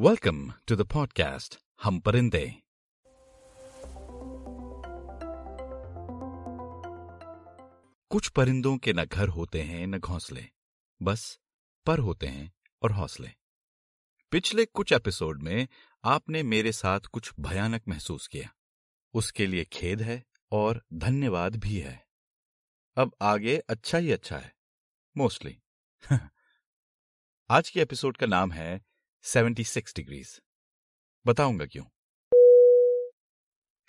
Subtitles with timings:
[0.00, 2.62] Welcome to the podcast हम परिंदे
[8.10, 10.50] कुछ परिंदों के न घर होते हैं, न घोंसले।
[11.02, 11.40] बस
[11.86, 13.30] पर होते हैं और हौसले।
[14.30, 15.68] पिछले कुछ एपिसोड में
[16.04, 18.54] आपने मेरे साथ कुछ भयानक महसूस किया।
[19.14, 22.06] उसके लिए खेद है और धन्यवाद भी है।
[22.96, 24.56] अब आगे अच्छा ही अच्छा है।
[25.16, 25.62] मोस्टली
[27.50, 28.85] आज के एपिसोड का नाम है
[29.26, 30.42] 76 डिग्रीज।
[31.26, 31.84] बताऊँगा क्यों?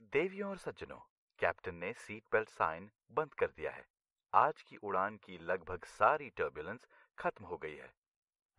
[0.02, 0.99] देवियों और सज्जनों,
[1.39, 3.88] कैप्टन ने सीट बेल्ट साइन बंद कर दिया है।
[4.34, 6.88] आज की उड़ान की लगभग सारी टर्बुलेंस
[7.20, 7.94] खत्म हो गई है।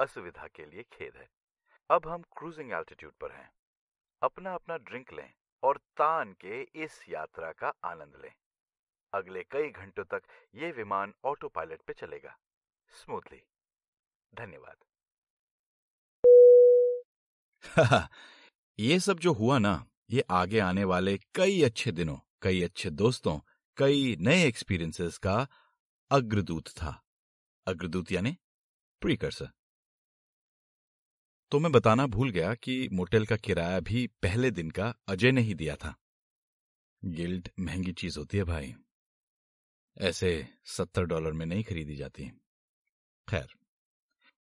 [0.00, 1.30] असुविधा के लिए खेद है।
[1.90, 3.52] अब हम क्रूजिंग एल्टीट्यूड पर हैं।
[4.22, 8.34] अपना अपना ड्रिंक लें और तान के इस यात्रा का आनंद लें।
[9.12, 10.22] अगले कई घंटों तक
[10.54, 12.38] ये विमान ऑटो पायलट पे चलेगा।
[12.88, 13.42] स्मूथली।
[14.34, 14.84] धन्यवाद।
[18.78, 23.40] ये सब जो हुआ ना, ये आगे आने वाले कई अच्छे दिनों, कई अच्छे दोस्तों,
[23.76, 25.48] कई नए एक्सपीरियंसेस का
[26.10, 27.04] अग्रदूत था।
[27.66, 28.36] अग्रदूत यानी
[29.00, 29.48] प्रीकर्सर
[31.50, 35.40] तो मैं बताना भूल गया कि मोटेल का किराया भी पहले दिन का अजय ने
[35.40, 35.94] ही दिया था।
[37.04, 38.74] गिल्ड महँगी चीज़ होती है भाई।
[39.98, 42.30] ऐसे सत्तर डॉलर में नहीं खरीदी जाती।
[43.28, 43.48] खैर,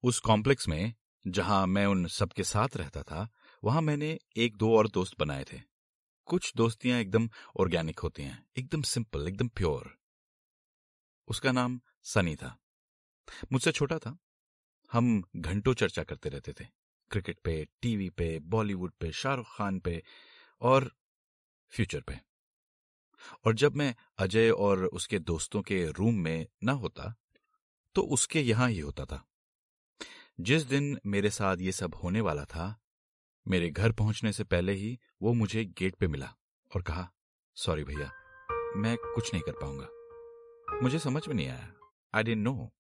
[0.02, 0.94] उस कॉम्प्लेक्स में
[1.26, 3.28] जहाँ मैं उन सबके साथ रहता था,
[3.64, 5.60] वहाँ मैंने एक दो और दोस्त बनाए थे।
[6.26, 9.98] कुछ दोस्तियाँ एकदम ऑर्गेनिक होती हैं, एकदम सिंपल एकदम प्योर
[11.28, 12.58] उसका नाम सनी था।
[13.52, 14.18] मुझसे छोटा था।
[14.92, 16.64] हम घंटों चर्चा करते रहते थे।
[17.10, 20.02] क्रिकेट पे, टीवी पे, बॉलीवुड पे, शाहरुख खान पे
[20.60, 20.96] और
[21.68, 22.20] फ्यूचर पे।
[23.44, 27.14] और जब मैं अजय और उसके दोस्तों के रूम में ना होता
[27.94, 29.24] तो उसके यहाँ ही होता था।
[30.40, 32.80] जिस दिन मेरे साथ ये सब होने वाला था,
[33.48, 36.34] मेरे घर पहुँचने से पहले ही वो मुझे गेट पे मिला
[36.74, 37.10] और कहा
[37.56, 38.10] सॉरी भैया,
[38.76, 41.72] मैं कुछ नहीं कर पाऊँगा। मुझे समझ में नहीं आया।
[42.14, 42.74] आई डेंट नो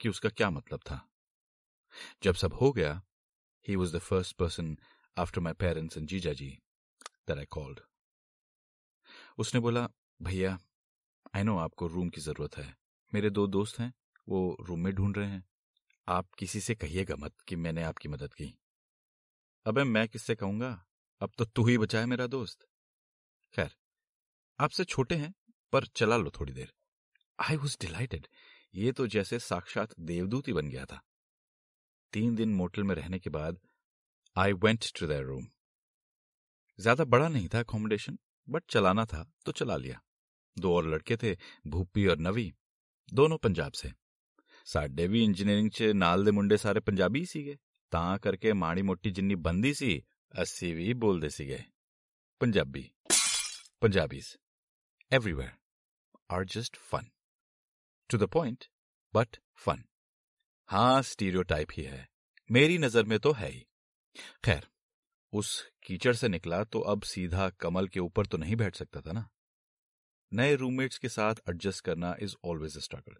[0.00, 1.00] कि उसका क्या मतलब था।
[2.22, 3.02] जब सब हो गया
[3.68, 4.76] he was the first person
[5.18, 6.58] after my parents and जीजा जी
[7.28, 7.80] दैट आई कॉल्ड
[9.38, 9.88] उसने बोला,
[10.22, 10.58] भैया
[11.34, 12.76] आई नो आपको रूम की ज़रूरत है।
[13.14, 13.92] मेरे दो दोस्त हैं,
[14.28, 15.44] वो रूम में ढूंढ रहे हैं।
[16.08, 18.46] आप किसी से कहिएगा मत कि मैंने आपकी मदद की।
[19.66, 20.70] अबे मैं किससे कहूँगा?
[21.20, 22.66] अब तो तू ही बचा है मेरा दोस्त।
[23.54, 23.74] खैर,
[24.58, 25.32] आपसे छोटे हैं,
[25.72, 26.72] पर चला लो थोड़ी देर।
[27.38, 28.26] आई वॉज़ डिलाइटेड
[28.74, 31.02] ये तो जैसे साक्षात देवदूत ही बन गया था।
[32.12, 33.58] तीन दिन मोटल में रहने के बाद
[34.36, 35.46] I went to their room
[36.78, 40.00] ज़्यादा बड़ा नहीं था अकोमोडेशन बट चलाना था तो चला लिया।
[40.56, 41.36] दो और लड़के थे
[41.66, 42.52] भूपी और नवी,
[43.08, 43.92] दोनों पंजाब से।
[44.67, 47.57] ਸਾਡੇ ਵੀ ਇੰਜੀਨੀਅਰਿੰਗ 'ਚ ਨਾਲ ਦੇ ਮੁੰਡੇ ਸਾਰੇ ਪੰਜਾਬੀ ਸੀਗੇ
[47.91, 50.01] ਤਾਂ ਕਰਕੇ ਮਾੜੀ ਮੋਟੀ ਜਿੰਨੀ ਬੰਦੀ ਸੀ
[50.33, 51.59] ਅਸੀਂ ਵੀ ਬੋਲਦੇ ਸੀਗੇ
[52.41, 52.89] Punjabi
[53.81, 54.37] Punjabis
[55.11, 55.51] everywhere
[56.29, 57.09] are just fun.
[58.09, 58.67] To the point,
[59.13, 59.83] but fun.
[60.69, 62.07] हाँ स्टीरियोटाइप ही है
[62.49, 63.65] मेरी नजर में तो है ही
[64.43, 64.67] खैर
[65.33, 65.51] उस
[65.83, 69.27] कीचड़ से निकला तो अब सीधा कमल के ऊपर तो नहीं बैठ सकता था ना
[70.31, 73.15] नए रूममेट्स के साथ एडजस्ट करना इज ऑलवेज अ स्ट्रगल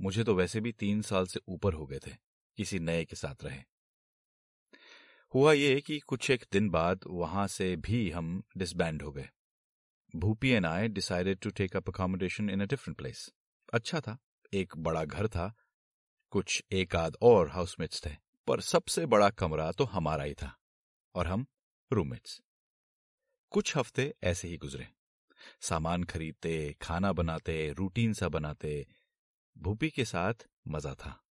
[0.00, 2.10] मुझे तो वैसे भी तीन साल से ऊपर हो गए थे,
[2.58, 3.62] किसी नए के साथ रहे।
[5.34, 9.28] हुआ ये कि कुछ एक दिन बाद वहाँ से भी हम डिसबैंड हो गए।
[10.14, 13.28] Bhupi and I decided to take up accommodation in a different place
[13.72, 14.16] अच्छा था,
[14.52, 15.52] एक बड़ा घर था,
[16.32, 18.10] कुछ एक आध और हाउसमेट्स थे,
[18.48, 20.54] पर सबसे बड़ा कमरा तो हमारा ही था,
[21.14, 21.46] और हम
[21.90, 22.40] रूममेट्स
[23.52, 24.86] कुछ हफ़्ते ऐसे ही गुजरे।
[25.60, 28.86] सामान खरीदते, खाना बनाते रूटीन सा बनाते
[29.58, 30.34] भूपी के साथ
[30.68, 31.22] मज़ा था।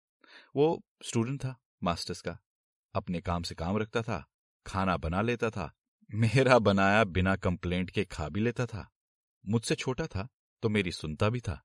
[0.56, 2.38] वो स्टूडेंट था, मास्टर्स का।
[2.94, 4.30] अपने काम से काम रखता था,
[4.66, 5.74] खाना बना लेता था,
[6.14, 8.90] मेरा बनाया बिना कंप्लेंट के खा भी लेता था।
[9.48, 10.28] मुझसे छोटा था
[10.62, 11.64] तो मेरी सुनता भी था।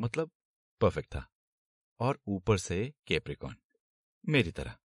[0.00, 0.30] मतलब
[0.80, 1.30] परफेक्ट था।
[2.00, 3.56] और ऊपर से केप्रिकॉन
[4.28, 4.76] मेरी तरह।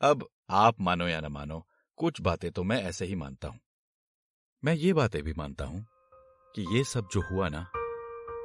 [0.00, 3.60] अब आप मानो या ना मानो, कुछ बातें तो मैं ऐसे ही मानता हूँ।
[4.64, 5.86] मैं ये बातें भी मानता हूँ
[6.54, 7.70] कि ये सब जो हुआ ना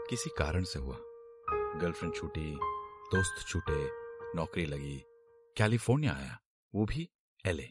[0.09, 0.97] किसी कारण से हुआ।
[1.79, 2.55] गर्लफ्रेंड छूटी
[3.13, 3.89] दोस्त छूटे
[4.35, 5.03] नौकरी लगी
[5.57, 6.41] कैलिफ़ोर्निया आया
[6.75, 7.09] वो भी
[7.45, 7.69] एले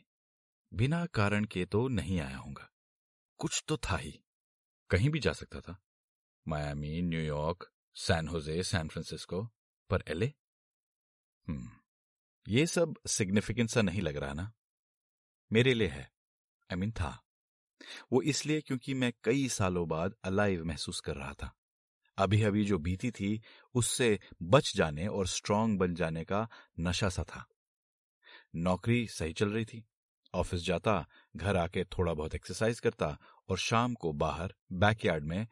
[0.75, 2.71] बिना कारण के तो नहीं आया होगा
[3.38, 4.25] कुछ तो था ही।
[4.91, 5.82] कहीं भी जा सकता था।
[6.49, 9.44] Miami New York San Jose San Francisco
[9.91, 10.35] पर एले
[11.49, 11.71] हम्म
[12.49, 14.53] ये सब सिग्निफिकेंट सा नहीं लग रहा ना?
[15.53, 16.12] मेरे लिए है।
[16.73, 17.27] आई I मीन mean, था।
[18.12, 21.59] वो इसलिए क्योंकि मैं कई सालों बाद अलाइव महसूस कर रहा था।
[22.20, 23.40] अभी अभी जो बीती थी,
[23.75, 26.49] उससे बच जाने और स्ट्रांग बन जाने का
[26.81, 27.44] नशा सा था।
[28.56, 29.84] नौकरी सही चल रही थी।
[30.34, 31.06] ऑफ़िस जाता,
[31.37, 33.17] घर आके थोड़ा बहुत एक्सरसाइज करता
[33.49, 35.46] और शाम को बाहर बैकयार्ड में,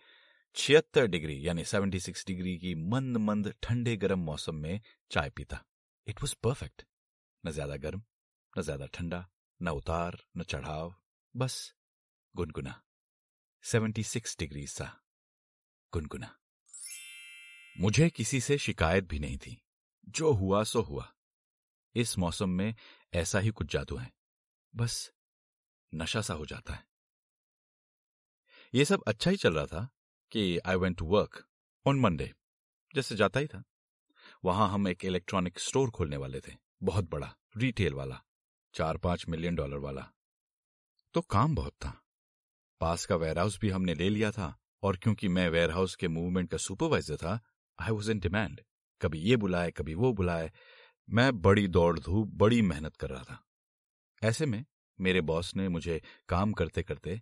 [0.56, 4.80] छिहत्तर डिग्री, यानी सेवेंटी सिक्स डिग्री की मंद मंद ठंडे गर्म मौसम में
[5.10, 5.64] चाय पीता।
[6.06, 6.84] इट वॉज़ परफेक्ट
[7.44, 8.02] न ज़्यादा गर्म,
[8.58, 9.26] न ज़्यादा ठंडा,
[9.60, 10.94] न उतार, न चढ़ाव,
[11.34, 11.74] बस
[12.34, 12.80] गुनगुना।
[13.64, 14.92] सेवेंटी सिक्स डिग्री सा
[15.92, 16.34] गुनगुना।
[17.80, 19.62] मुझे किसी से शिकायत भी नहीं थी।
[20.08, 21.14] जो हुआ, सो हुआ।
[21.94, 22.74] इस मौसम में
[23.14, 24.12] ऐसा ही कुछ जादू है।
[24.76, 25.12] बस
[25.94, 26.86] नशा सा हो जाता है।
[28.74, 29.88] ये सब अच्छा ही चल रहा था
[30.30, 31.48] कि I went to work
[31.86, 32.34] on Monday
[32.94, 33.64] जैसे जाता ही था।
[34.44, 36.52] वहाँ हम एक इलेक्ट्रॉनिक स्टोर खोलने वाले थे,
[36.82, 38.22] बहुत बड़ा रिटेल वाला
[38.74, 40.12] चार पाँच मिलियन डॉलर वाला।
[41.14, 42.02] तो काम बहुत था।
[42.80, 46.56] पास का वेयरहाउस भी हमने ले लिया था, और क्योंकि मैं वेयरहाउस के मूवमेंट का
[46.56, 47.40] सुपरवाइजर था
[47.78, 48.60] आई वॉज़ इन डिमांड
[49.02, 50.50] कभी ये बुलाए, कभी वो बुलाए।
[51.08, 53.44] मैं बड़ी दौड़ धूप, बड़ी मेहनत कर रहा था।
[54.22, 54.64] ऐसे में
[54.98, 57.20] मेरे बॉस ने मुझे काम करते करते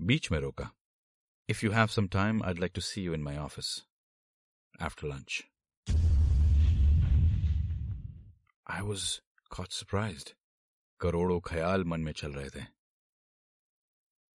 [0.00, 0.70] बीच में रोका।
[1.48, 3.84] If you have some time I'd like to see you in my office
[4.80, 5.44] after lunch
[8.70, 9.18] I was
[9.50, 10.24] caught surprise
[11.00, 12.64] करोड़ों ख्याल मन में चल रहे थे।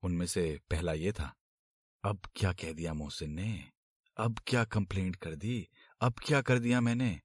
[0.04, 1.34] उनमें से पहला ये था,
[2.04, 3.75] अब क्या कह दिया मोहसिन ने?
[4.18, 5.68] अब क्या कंप्लेंट कर दी?
[6.02, 7.22] अब क्या कर दिया मैंने?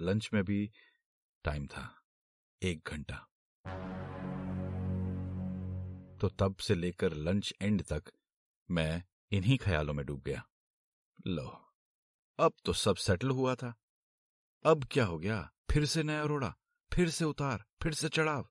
[0.00, 0.70] लंच में भी
[1.44, 2.02] टाइम था,
[2.62, 3.16] एक घंटा।
[6.20, 8.04] तो तब से लेकर लंच एंड तक
[8.70, 10.46] मैं इन्हीं ख्यालों में डूब गया।
[11.26, 11.48] लो,
[12.38, 13.74] अब तो सब सेटल हुआ था।
[14.64, 15.52] अब क्या हो गया?
[15.70, 16.54] फिर से नया रोड़ा,
[16.92, 18.48] फिर से उतार, फिर से चढ़ाव।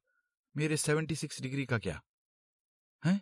[0.57, 2.01] मेरे सेवेंटी सिक्स डिग्री का क्या?
[3.05, 3.21] है?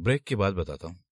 [0.00, 1.04] ब्रेक के बाद बताता हूँ।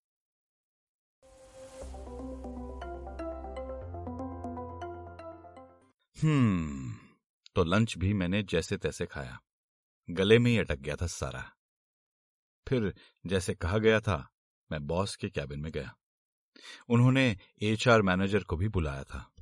[6.22, 6.94] हम्म
[7.54, 9.40] तो लंच भी मैंने जैसे तैसे खाया।
[10.10, 11.52] गले में ही अटक गया था सारा।
[12.68, 12.94] फिर
[13.26, 14.30] जैसे कहा गया था,
[14.72, 15.96] मैं बॉस के कैबिन में गया।
[16.88, 19.32] उन्होंने एचआर मैनेजर को भी बुलाया था।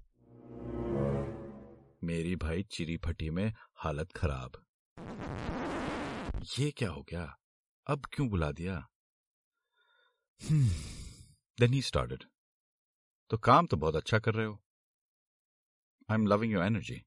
[2.04, 4.64] मेरी भाई चिरी फटी में हालत खराब।
[6.58, 7.38] ये क्या हो गया?
[7.86, 8.88] अब क्यों बुला दिया?
[10.40, 12.24] देन ही स्टार्टेड
[13.30, 14.58] तो काम तो बहुत अच्छा कर रहे हो।
[16.08, 17.00] I am loving your energy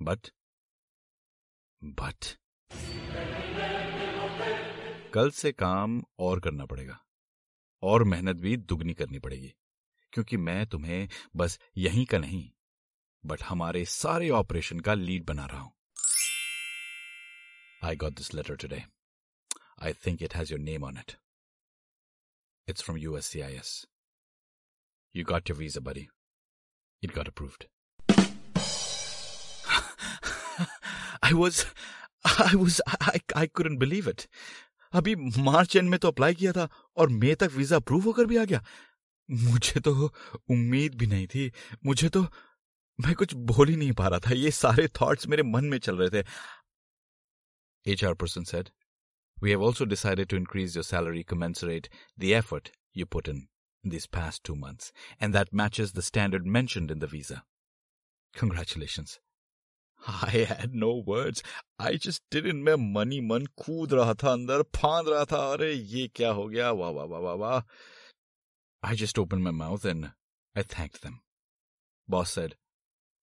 [0.00, 0.30] but
[1.82, 2.24] but
[5.14, 6.98] कल से काम और करना पड़ेगा।
[7.82, 9.52] और मेहनत भी दुगनी करनी पड़ेगी।
[10.12, 12.48] क्योंकि मैं तुम्हें बस यहीं का नहीं
[13.24, 15.72] बट हमारे सारे ऑपरेशन का लीड बना रहा हूँ।
[17.82, 18.82] I got this letter today
[19.82, 21.16] I think it has your name on it
[22.68, 23.86] it's from USCIS
[25.16, 26.08] you got your visa buddy
[27.02, 27.64] it got approved
[31.22, 31.64] I was
[32.26, 32.80] I was
[33.36, 34.22] I couldn't believe it
[34.92, 38.36] अभी March and में तो apply किया था और मई तक visa approve होकर भी
[38.36, 38.64] आ गया।
[39.30, 40.14] मुझे तो
[40.50, 41.52] उम्मीद भी नहीं थी।
[41.84, 42.22] मुझे तो
[43.00, 45.96] मैं कुछ बोल ही नहीं पा रहा था। ये सारे थॉट्स मेरे मन में चल
[45.96, 46.26] रहे थे।
[47.96, 48.68] HR person said,
[49.41, 53.47] We have also decided to increase your salary commensurate the effort you put in
[53.83, 57.43] these past two months, and that matches the standard mentioned in the visa.
[58.33, 59.19] Congratulations.
[60.01, 61.43] I had no words.
[61.79, 66.07] I just didn't मैं money मन कूद रहा था अंदर फांद रहा था अरे ये
[66.15, 67.61] क्या हो गया वाह वाह वाह वाह वाह
[68.83, 70.11] I just opened my mouth and
[70.55, 71.19] I thanked them.
[72.09, 72.55] Boss said,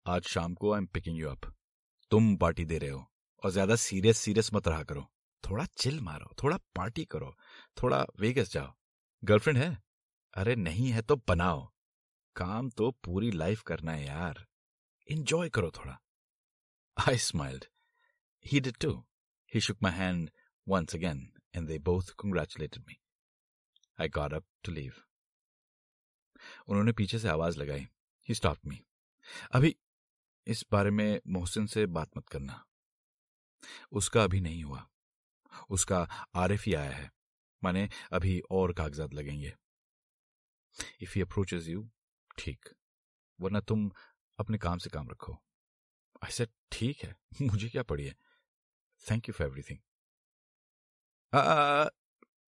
[0.06, 1.46] आज शाम को I am picking you up
[2.10, 2.98] तुम पार्टी दे रहे हो
[3.44, 5.06] और ज्यादा सीरियस सीरियस मत रहा करो
[5.49, 7.37] थोड़ा चिल मारो थोड़ा पार्टी करो
[7.83, 8.75] थोड़ा वेगस जाओ।
[9.23, 9.83] गर्लफ्रेंड है?
[10.33, 11.71] अरे नहीं है तो बनाओ।
[12.35, 14.47] काम तो पूरी लाइफ करना है यार।
[15.07, 16.01] इंजॉय करो थोड़ा।
[17.09, 17.65] I smiled
[18.45, 19.05] he did too
[19.53, 20.31] he shook my hand
[20.69, 21.19] once again,
[21.55, 22.93] and they both congratulated me.
[24.01, 24.93] I got up to leave.
[26.67, 27.87] उन्होंने पीछे से आवाज़ लगाई.
[28.29, 28.85] ही स्टॉप मी
[29.51, 29.75] अभी
[30.47, 32.65] इस बारे में मोहसिन से बात मत करना।
[33.91, 34.88] उसका अभी नहीं हुआ।
[35.69, 36.01] उसका
[36.35, 37.09] आरिफ ही आया है।
[37.61, 39.53] माने अभी और कागजात लगेंगे।
[41.01, 41.89] इफ़ ही अप्रोचेज यू
[42.37, 42.69] ठीक।
[43.39, 43.89] वरना तुम
[44.39, 45.33] अपने काम से काम रखो।
[46.23, 48.15] आई सेड ठीक है, मुझे क्या पड़ी है?
[49.03, 49.79] थैंक यू फॉर एवरीथिंग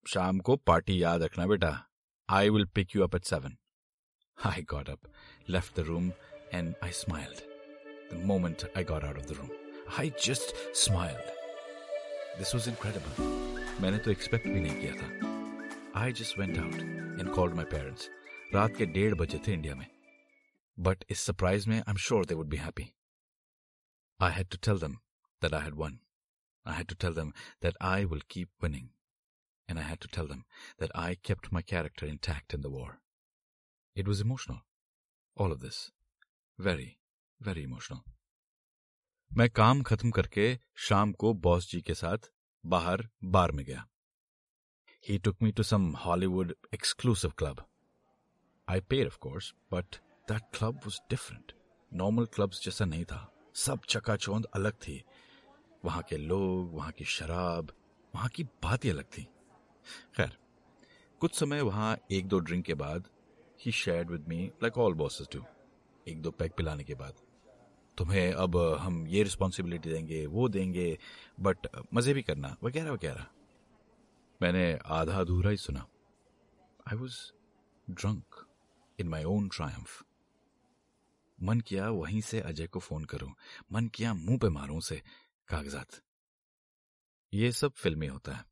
[0.06, 1.72] शाम को पार्टी याद रखना बेटा।
[2.30, 3.58] I will pick you up at seven
[4.38, 5.12] I got up
[5.50, 6.12] left the room
[6.54, 7.40] and I smiled
[8.14, 9.50] the moment I got out of the room
[10.00, 11.41] I just smiled.
[12.39, 13.35] This was incredible.
[13.81, 18.09] मैंने तो expect भी नहीं किया था I just went out and called my parents
[18.55, 19.87] रात के डेढ़ बजे थे इंडिया में
[20.77, 22.95] but is surprised me, I'm sure they would be happy.
[24.21, 25.01] I had to tell them
[25.41, 26.01] that I had won.
[26.65, 28.91] I had to tell them that I will keep winning.
[29.69, 30.45] And I had to tell them
[30.79, 33.01] that I kept my character intact in the war.
[33.95, 34.61] It was emotional.
[35.37, 35.91] All of this.
[36.59, 36.99] Very,
[37.41, 38.05] very emotional.
[39.38, 42.18] मैं काम खत्म करके शाम को boss जी के साथ
[42.66, 43.88] बाहर bar में गया।
[45.10, 47.62] He took me to some Hollywood exclusive club.
[48.68, 49.86] I paid, of course, but
[50.32, 51.54] that club was different.
[52.02, 55.04] Normal clubs जैसा नहीं था। सब चकाचौंध अलग थी।
[55.86, 57.72] वहाँ के लोग वहाँ की शराब
[58.16, 59.24] वहाँ की बात ही अलग थी।
[60.16, 60.38] खैर
[61.20, 63.08] कुछ समय वहाँ एक दो ड्रिंक के बाद
[63.66, 65.46] ही share with me like all bosses do
[66.08, 67.14] एक दो पैक पिलाने के बाद।
[68.02, 71.00] तुम्हें अब हम ये रिस्पॉन्सिबिलिटी देंगे, वो देंगे
[71.40, 71.58] बट
[71.94, 73.28] मज़े भी करना, वगैरह वगैरह।
[74.42, 75.88] मैंने आधा अधूरा ही सुना।
[76.88, 77.32] I was
[77.90, 78.48] drunk
[79.00, 80.06] in my own triumph
[81.44, 83.34] मन किया वहीं से अजय को फ़ोन करूँ,
[83.72, 85.04] मन किया मुँह पे मारूं से
[85.48, 86.02] कागजात।
[87.34, 88.46] ये सब फिल्मी होता है।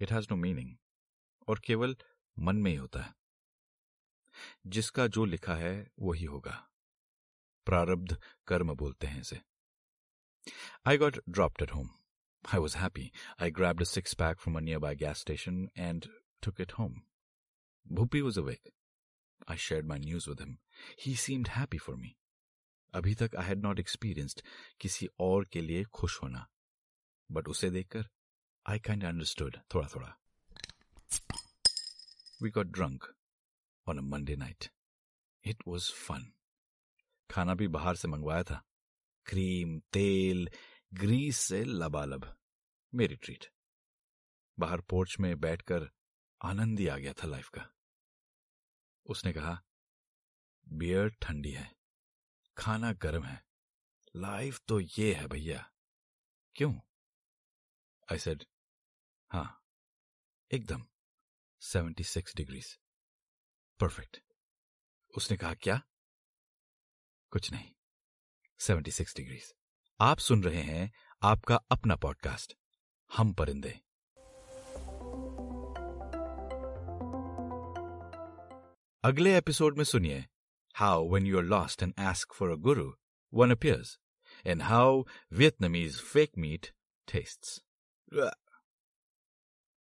[0.00, 0.76] इट हैज़ नो मीनिंग
[1.48, 1.96] और केवल
[2.38, 3.14] मन में ही होता है।
[4.66, 6.68] जिसका जो लिखा है, वही होगा।
[7.66, 8.16] प्रारब्ध
[8.48, 9.40] कर्म बोलते हैं इसे
[10.88, 11.90] I got dropped at home
[12.44, 13.10] I was happy.
[13.38, 16.08] I grabbed a six pack from a nearby gas station and
[16.42, 17.04] took it home.
[17.86, 18.70] Bhupi was awake.
[19.48, 20.58] I shared my news with him.
[20.96, 22.10] He seemed happy for me.
[22.94, 24.40] अभी तक I had not experienced
[24.80, 26.46] किसी और के लिए खुश होना
[27.30, 28.04] but उसे देखकर
[28.66, 30.14] आई काइंड अंडरस्टूड थोड़ा थोड़ा
[32.42, 33.12] we got drunk
[33.86, 34.68] on a Monday night
[35.44, 36.32] it was fun
[37.30, 38.64] खाना भी बाहर से मंगवाया था।
[39.26, 40.48] क्रीम, तेल,
[40.94, 42.36] ग्रीस से लबालब।
[42.94, 43.52] मेरी ट्रीट।
[44.58, 45.90] बाहर पोर्च में बैठकर
[46.44, 47.74] आनंद ही आ गया था लाइफ का।
[49.06, 49.64] उसने कहा,
[50.68, 51.76] बियर ठंडी है।
[52.56, 53.46] खाना गर्म है।
[54.16, 55.72] लाइफ तो ये है भैया।
[56.54, 56.74] क्यों?
[58.12, 58.44] आई सेड
[59.32, 59.64] हाँ
[60.52, 60.86] एकदम।
[61.60, 62.80] Seventy six degrees.
[63.80, 64.20] परफेक्ट।
[65.16, 65.82] उसने कहा, क्या?
[67.34, 67.70] कुछ नहीं।
[68.58, 69.54] Seventy six degrees.
[70.00, 72.54] आप सुन रहे हैं आपका अपना पॉडकास्ट,
[73.16, 73.80] हम परिंदे।
[79.04, 80.24] अगले एपिसोड में सुनिए,
[80.74, 82.92] how when you are lost and ask for a guru
[83.34, 83.98] one appears
[84.46, 86.66] and how Vietnamese fake meat
[87.12, 87.60] tests